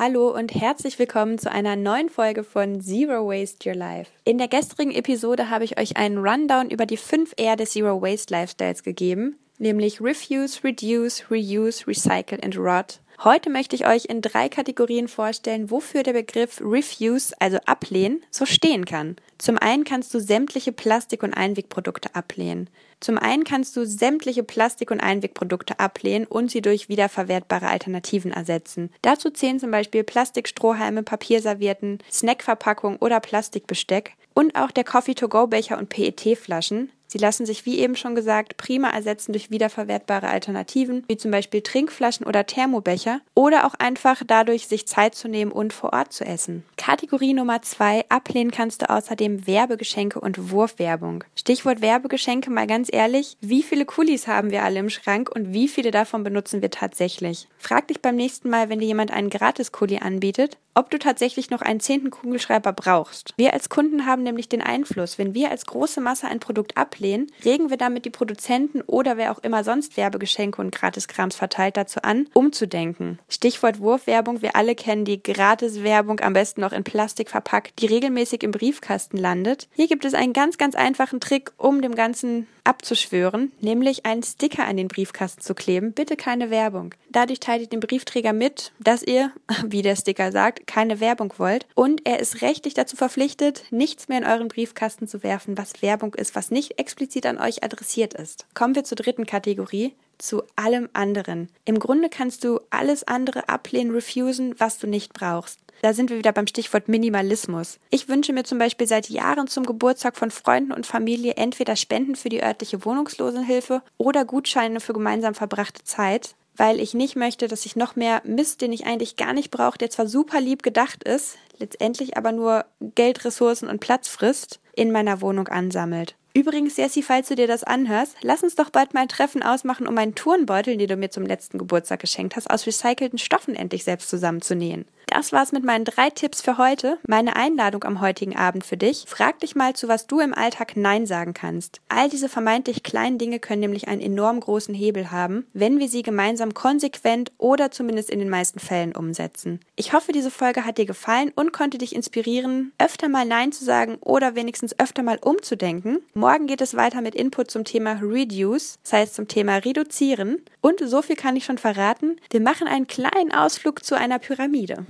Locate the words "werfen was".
95.22-95.80